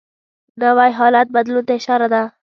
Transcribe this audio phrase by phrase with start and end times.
[0.61, 2.21] نوی حالت بدلون ته اشاره ده